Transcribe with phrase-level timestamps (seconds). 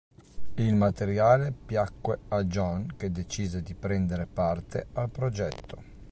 [0.55, 5.83] Il materiale piacque a Jon, che decise di prendere parte al progetto.